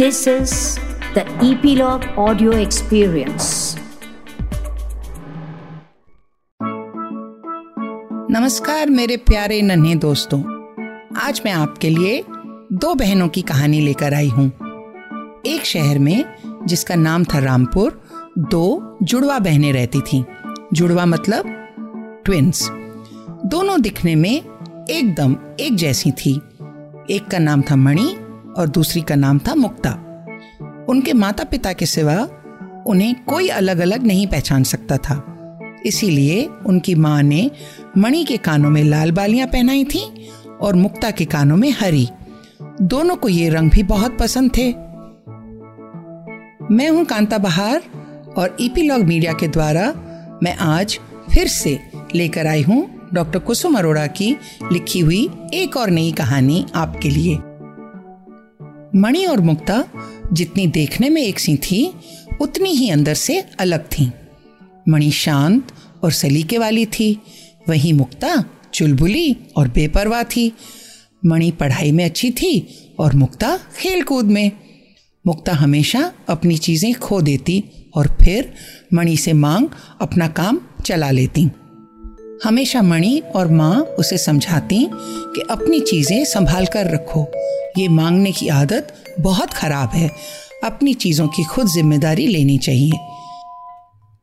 [0.00, 0.52] This is
[1.14, 3.48] the Epilogue Audio Experience.
[8.30, 10.40] नमस्कार मेरे प्यारे नन्हे दोस्तों।
[11.20, 12.24] आज मैं आपके लिए
[12.72, 14.52] दो बहनों की कहानी लेकर आई हूँ।
[15.46, 16.24] एक शहर में,
[16.66, 18.02] जिसका नाम था रामपुर,
[18.38, 20.24] दो जुड़वा बहनें रहती थीं।
[20.72, 21.44] जुड़वा मतलब
[22.24, 22.68] ट्विंस
[23.46, 24.44] दोनों दिखने में
[24.90, 26.40] एकदम एक जैसी थी।
[27.10, 28.16] एक का नाम था मणि
[28.60, 29.90] और दूसरी का नाम था मुक्ता।
[30.88, 32.16] उनके माता पिता के सिवा
[32.86, 35.22] उन्हें कोई अलग अलग नहीं पहचान सकता था।
[35.86, 37.50] इसीलिए उनकी माँ ने
[37.98, 42.08] मणि के कानों में लाल बालियाँ पहनाई थी और मुक्ता के कानों में हरी।
[42.82, 44.68] दोनों को ये रंग भी बहुत पसंद थे।
[46.74, 47.82] मैं हूँ कांता बहार
[48.36, 49.92] और ईपीलॉग मीडिया के द्वारा
[50.42, 50.98] मैं आज
[51.30, 51.78] फिर से
[52.14, 54.36] लेकर आई हूँ डॉक्टर कुसुम अरोड़ा की
[54.72, 57.38] लिखी हुई एक और नई कहानी आपके लिए।
[58.96, 59.84] मणि और मुक्ता
[60.32, 61.94] जितनी देखने में एक सी थी,
[62.40, 64.12] उतनी ही अंदर से अलग थी।
[64.88, 65.72] मणि शांत
[66.04, 67.20] और सलीके वाली थी,
[67.68, 70.52] वहीं मुक्ता चुलबुली और बेपरवाह थी।
[71.26, 74.52] मणि पढ़ाई में अच्छी थी और मुक्ता खेल कूद में।
[75.26, 78.52] मुक्ता हमेशा अपनी चीज़ें खो देती और फिर
[78.94, 79.68] मणि से मांग
[80.00, 81.48] अपना काम चला लेती।
[82.44, 87.32] हमेशा मणि और माँ उसे समझाती कि अपनी चीज़ें संभाल कर रखो
[87.78, 90.10] ये मांगने की आदत बहुत खराब है।
[90.64, 92.98] अपनी चीज़ों की खुद ज़िम्मेदारी लेनी चाहिए।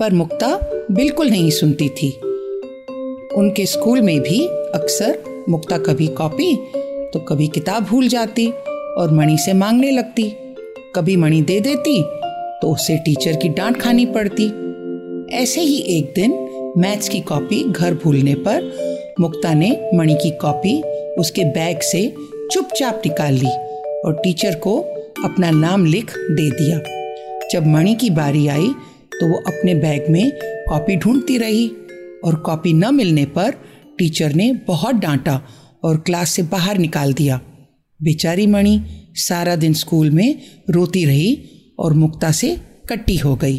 [0.00, 0.48] पर मुक्ता
[0.90, 2.10] बिल्कुल नहीं सुनती थी।
[3.36, 6.54] उनके स्कूल में भी अक्सर मुक्ता कभी कॉपी
[7.12, 8.46] तो कभी किताब भूल जाती
[8.98, 10.30] और मणि से मांगने लगती।
[10.96, 12.02] कभी मणि दे देती
[12.62, 14.46] तो उसे टीचर की डांट खानी पड़ती।
[15.36, 16.32] ऐसे ही एक दिन
[16.78, 20.80] मैथ्स की कॉपी घर भूलने पर मुक्ता ने मणि की कॉपी
[21.18, 22.02] उसके बैग से
[22.50, 23.50] चुपचाप निकाल ली
[24.04, 24.78] और टीचर को
[25.24, 26.78] अपना नाम लिख दे दिया।
[27.52, 28.68] जब मणि की बारी आई
[29.12, 30.30] तो वो अपने बैग में
[30.68, 31.68] कॉपी ढूंढती रही
[32.24, 33.54] और कॉपी न मिलने पर
[33.98, 35.40] टीचर ने बहुत डांटा
[35.84, 37.40] और क्लास से बाहर निकाल दिया।
[38.00, 38.80] बेचारी मणि
[39.18, 41.36] सारा दिन स्कूल में रोती रही
[41.78, 42.56] और मुक्ता से
[42.90, 43.58] कट्टी हो गई।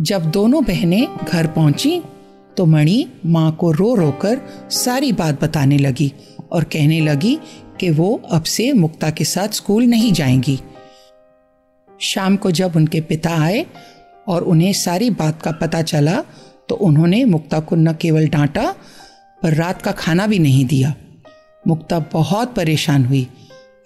[0.00, 2.00] जब दोनों बहनें घर पहुँची
[2.56, 4.40] तो मणि माँ को रो रो कर
[4.70, 6.12] सारी बात बताने लगी
[6.54, 7.38] और कहने लगी
[7.80, 10.58] कि वो अब से मुक्ता के साथ स्कूल नहीं जाएँगी।
[12.00, 13.64] शाम को जब उनके पिता आए
[14.28, 16.22] और उन्हें सारी बात का पता चला
[16.68, 18.74] तो उन्होंने मुक्ता को न केवल डांटा,
[19.42, 20.94] पर रात का खाना भी नहीं दिया।
[21.66, 23.26] मुक्ता बहुत परेशान हुई।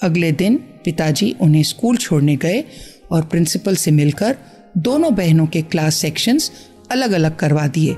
[0.03, 2.65] अगले दिन पिताजी उन्हें स्कूल छोड़ने गए
[3.11, 4.37] और प्रिंसिपल से मिलकर
[4.79, 6.51] दोनों बहनों के क्लास सेक्शंस
[6.91, 7.93] अलग अलग करवा दिए।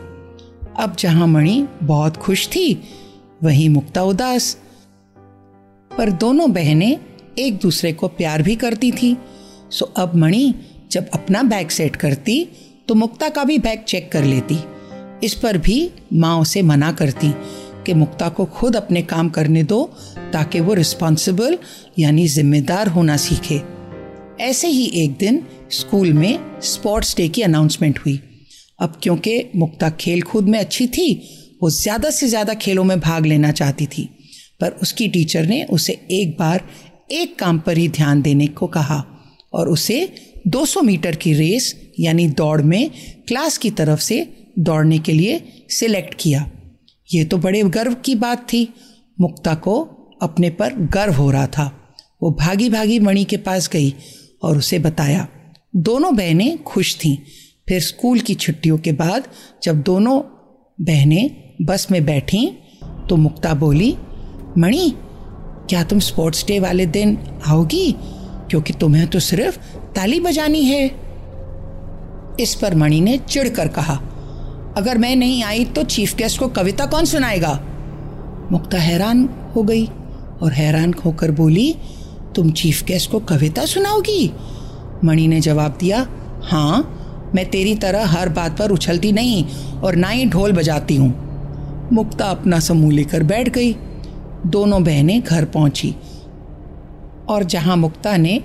[0.79, 2.83] अब जहाँ मणि बहुत खुश थी
[3.43, 4.57] वहीं मुक्ता उदास।
[5.91, 6.99] पर दोनों बहनें
[7.39, 9.17] एक दूसरे को प्यार भी करती थी।
[9.71, 10.55] सो अब मणि
[10.91, 12.45] जब अपना बैग सेट करती
[12.89, 14.59] तो मुक्ता का भी बैग चेक कर लेती।
[15.25, 17.33] इस पर भी माँ उसे मना करती
[17.87, 19.85] कि मुक्ता को खुद अपने काम करने दो,
[20.33, 21.59] ताकि वो रिस्पॉन्सिबल
[21.99, 23.61] यानी जिम्मेदार होना सीखे।
[24.41, 28.21] ऐसे ही एक दिन स्कूल में स्पोर्ट्स डे की अनाउंसमेंट हुई।
[28.81, 31.09] अब क्योंकि मुक्ता खेल कूद में अच्छी थी
[31.61, 34.09] वो ज़्यादा से ज़्यादा खेलों में भाग लेना चाहती थी,
[34.61, 36.69] पर उसकी टीचर ने उसे एक बार
[37.13, 39.05] एक काम पर ही ध्यान देने को कहा
[39.53, 39.99] और उसे
[40.49, 42.91] 200 मीटर की रेस यानी दौड़ में
[43.29, 44.27] क्लास की तरफ़ से
[44.59, 46.45] दौड़ने के लिए सिलेक्ट किया।
[47.09, 48.69] ये तो बड़े गर्व की बात थी।
[49.19, 49.81] मुक्ता को
[50.23, 51.71] अपने पर गर्व हो रहा था।
[52.23, 53.95] वो भागी भागी मणि के पास गई
[54.43, 55.27] और उसे बताया।
[55.79, 57.17] दोनों बहनें खुश थीं।
[57.69, 59.29] फिर स्कूल की छुट्टियों के बाद
[59.63, 60.21] जब दोनों
[60.79, 62.47] बहनें बस में बैठी
[63.09, 63.97] तो मुक्ता बोली,
[64.59, 64.93] मणि,
[65.71, 67.93] क्या तुम स्पोर्ट्स डे वाले दिन आओगी?
[68.51, 69.59] क्योंकि तुम्हें तो सिर्फ़
[69.95, 70.87] ताली बजानी है।
[72.41, 73.95] इस पर मणि ने चिढ़कर कहा,
[74.77, 77.53] अगर मैं नहीं आई तो चीफ गेस्ट को कविता कौन सुनाएगा?
[78.53, 79.87] मुक्ता हैरान हो गई
[80.43, 81.77] और हैरान होकर बोली,
[82.37, 84.33] तुम चीफ गेस्ट को कविता सुनाओगी?
[85.05, 86.07] मणि ने जवाब दिया
[86.43, 86.97] हाँ
[87.35, 89.45] मैं तेरी तरह हर बात पर उछलती नहीं
[89.81, 91.30] और ना ही ढोल बजाती हूँ।
[91.93, 93.73] मुक्ता अपना समूह लेकर बैठ गई।
[94.47, 95.95] दोनों बहनें घर पहुँची
[97.29, 98.41] और जहाँ मुक्ता ने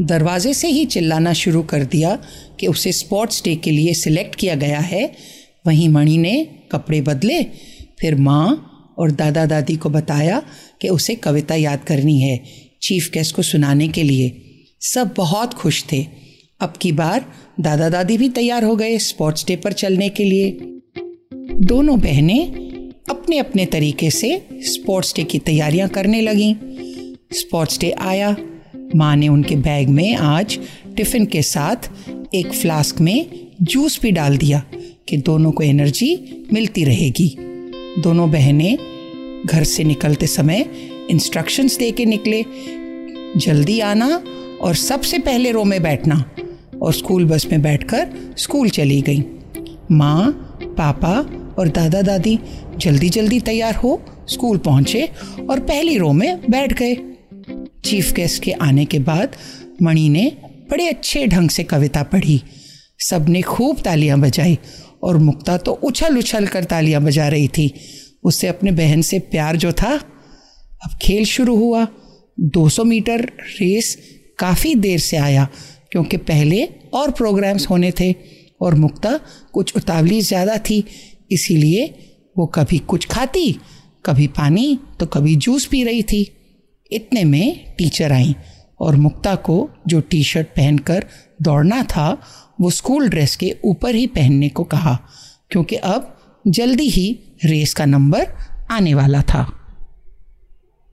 [0.00, 2.18] दरवाजे से ही चिल्लाना शुरू कर दिया
[2.60, 5.12] कि उसे स्पोर्ट्स डे के लिए सिलेक्ट किया गया है,
[5.66, 7.42] वहीं मणि ने कपड़े बदले।
[8.00, 8.66] फिर माँ
[8.98, 10.42] और दादा दादी को बताया
[10.80, 12.44] कि उसे कविता याद करनी है,
[12.82, 14.42] चीफ गेस्ट को सुनाने के लिए।
[14.80, 16.06] सब बहुत खुश थे।
[16.60, 17.24] अब की बार
[17.60, 20.50] दादा दादी भी तैयार हो गए स्पोर्ट्स डे पर चलने के लिए।
[21.60, 22.69] दोनों बहनें
[23.10, 26.56] अपने अपने तरीके से स्पोर्ट्स डे की तैयारियाँ करने लगी।
[27.32, 28.36] स्पोर्ट्स डे आया।
[28.96, 30.58] माँ ने उनके बैग में आज
[30.96, 31.90] टिफ़िन के साथ
[32.34, 33.26] एक फ्लास्क में
[33.62, 34.62] जूस भी डाल दिया
[35.08, 37.36] कि दोनों को एनर्जी मिलती रहेगी।
[37.98, 38.78] दोनों बहनें
[39.46, 40.66] घर से निकलते समय
[41.10, 42.44] इंस्ट्रक्शंस दे के निकले।
[43.36, 44.22] जल्दी आना
[44.60, 46.30] और सबसे पहले रो में बैठना
[46.82, 49.24] और स्कूल बस में बैठकर स्कूल चली गई।
[49.92, 52.38] माँ, पापा और दादा दादी
[52.76, 55.08] जल्दी जल्दी तैयार हो, स्कूल पहुँचे
[55.50, 56.94] और पहली रो में बैठ गए।
[57.84, 59.36] चीफ गेस्ट के आने के बाद
[59.82, 60.26] मणि ने
[60.70, 62.40] बड़े अच्छे ढंग से कविता पढ़ी।
[63.00, 64.58] सबने खूब तालियाँ बजाई
[65.02, 67.72] और मुक्ता तो उछल उछल कर तालियाँ बजा रही थी।
[68.24, 71.86] उससे अपने बहन से प्यार जो था, अब खेल शुरू हुआ।
[72.38, 73.20] 200 मीटर
[73.50, 73.96] रेस
[74.38, 75.48] काफ़ी देर से आया
[75.92, 76.62] क्योंकि पहले
[76.94, 78.14] और प्रोग्राम्स होने थे
[78.60, 79.18] और मुक्ता
[79.52, 80.84] कुछ उतावली ज़्यादा थी
[81.30, 81.84] इसीलिए
[82.38, 83.52] वो कभी कुछ खाती,
[84.04, 86.22] कभी पानी तो कभी जूस पी रही थी।
[86.90, 88.34] इतने में टीचर आई
[88.80, 91.06] और मुक्ता को जो टी शर्ट पहनकर
[91.42, 92.16] दौड़ना था,
[92.60, 94.98] वो स्कूल ड्रेस के ऊपर ही पहनने को कहा,
[95.50, 97.08] क्योंकि अब जल्दी ही
[97.44, 98.32] रेस का नंबर
[98.70, 99.46] आने वाला था।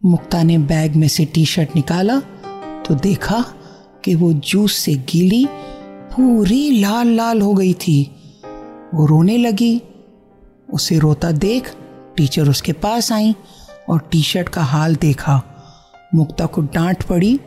[0.01, 2.19] मुक्ता ने बैग में से टी शर्ट निकाला
[2.85, 3.43] तो देखा
[4.05, 8.01] कि वो जूस से गीली, पूरी लाल लाल हो गई थी।
[8.93, 9.81] वो रोने लगी
[10.69, 11.73] उसे रोता देख,
[12.17, 13.35] टीचर उसके पास आई
[13.89, 15.41] और टी शर्ट का हाल देखा।
[16.15, 17.39] मुक्ता को डांट पड़ी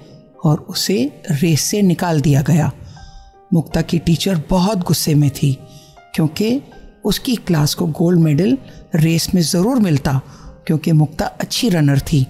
[0.44, 2.70] और उसे रेस से निकाल दिया गया।
[3.50, 5.52] मुक्ता की टीचर बहुत गुस्से में थी,
[6.14, 6.60] क्योंकि
[7.04, 8.56] उसकी क्लास को गोल्ड मेडल
[8.94, 10.20] रेस में ज़रूर मिलता,
[10.66, 12.26] क्योंकि मुक्ता अच्छी रनर थी।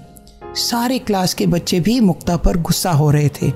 [0.57, 3.53] सारे क्लास के बच्चे भी मुक्ता पर गुस्सा हो रहे थे।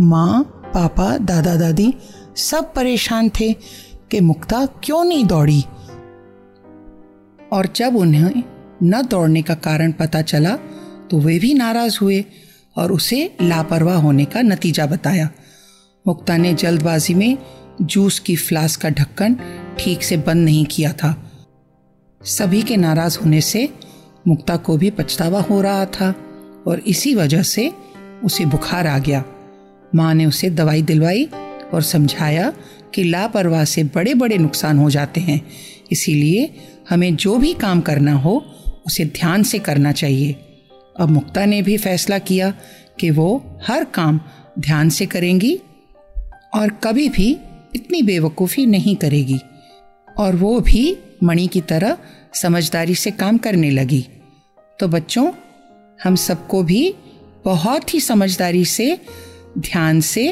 [0.00, 0.42] माँ,
[0.74, 1.92] पापा दादा दादी
[2.36, 3.52] सब परेशान थे
[4.10, 5.64] कि मुक्ता क्यों नहीं दौड़ी?
[7.52, 8.42] और जब उन्हें
[8.82, 10.56] न दौड़ने का कारण पता चला
[11.10, 12.24] तो वे भी नाराज़ हुए
[12.76, 15.28] और उसे लापरवाह होने का नतीजा बताया।
[16.06, 17.38] मुक्ता ने जल्दबाजी में
[17.82, 19.36] जूस की फ्लास्क का ढक्कन
[19.78, 21.14] ठीक से बंद नहीं किया था।
[22.24, 23.68] सभी के नाराज़ होने से
[24.28, 26.14] मुक्ता को भी पछतावा हो रहा था
[26.66, 27.72] और इसी वजह से
[28.24, 29.24] उसे बुखार आ गया।
[29.94, 31.28] माँ ने उसे दवाई दिलवाई
[31.74, 32.52] और समझाया
[32.94, 35.40] कि लापरवाह से बड़े बड़े नुकसान हो जाते हैं।
[35.92, 36.48] इसीलिए
[36.90, 38.34] हमें जो भी काम करना हो,
[38.86, 40.32] उसे ध्यान से करना चाहिए।
[41.00, 42.50] अब मुक्ता ने भी फैसला किया
[43.00, 43.28] कि वो
[43.68, 44.20] हर काम
[44.58, 45.54] ध्यान से करेंगी
[46.54, 47.30] और कभी भी
[47.74, 49.38] इतनी बेवकूफ़ी नहीं करेगी
[50.08, 51.96] और वो भी मणि की तरह
[52.34, 54.04] समझदारी से काम करने लगी।
[54.80, 55.30] तो बच्चों,
[56.04, 56.94] हम सबको भी
[57.44, 58.98] बहुत ही समझदारी से,
[59.58, 60.26] ध्यान से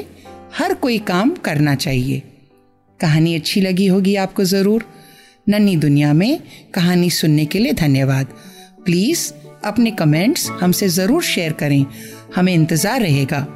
[0.58, 2.22] हर कोई काम करना चाहिए।
[3.00, 4.84] कहानी अच्छी लगी होगी आपको ज़रूर।
[5.50, 6.40] नन्ही दुनिया में
[6.74, 8.26] कहानी सुनने के लिए धन्यवाद।
[8.84, 9.32] प्लीज़
[9.66, 11.84] अपने कमेंट्स हमसे ज़रूर शेयर करें।
[12.36, 13.46] हमें इंतज़ार रहेगा।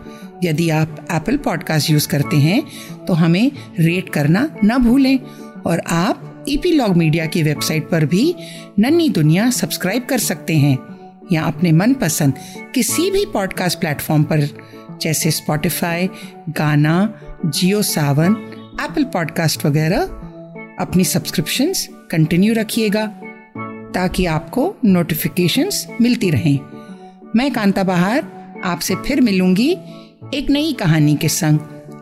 [0.44, 2.62] यदि आप एप्पल पॉडकास्ट यूज़ करते हैं
[3.06, 3.50] तो हमें
[3.80, 5.18] रेट करना न भूलें।
[5.66, 8.34] और आप ईपी लॉग मीडिया की वेबसाइट पर भी
[8.78, 10.76] नन्ही दुनिया सब्सक्राइब कर सकते हैं।
[11.32, 12.34] या अपने मनपसंद
[12.74, 14.48] किसी भी पॉडकास्ट प्लेटफॉर्म पर,
[15.02, 16.08] जैसे स्पॉटिफाई
[16.50, 16.96] गाना
[17.46, 18.36] जियो सावन
[18.82, 20.20] एप्पल पॉडकास्ट वगैरह
[20.80, 23.06] अपनी सब्सक्रिप्शंस कंटिन्यू रखिएगा,
[23.94, 26.58] ताकि आपको नोटिफिकेशंस मिलती रहें।
[27.36, 28.32] मैं कांता बहार,
[28.64, 29.78] आपसे फिर मिलूँगी
[30.34, 31.58] एक नई कहानी के संग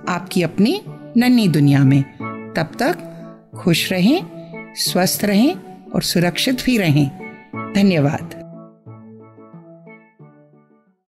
[0.08, 0.80] आपकी अपनी
[1.16, 2.02] नन्ही दुनिया में।
[2.56, 2.98] तब तक
[3.56, 4.22] खुश रहें,
[4.74, 5.56] स्वस्थ रहें
[5.94, 7.10] और सुरक्षित भी रहें।
[7.74, 8.41] धन्यवाद।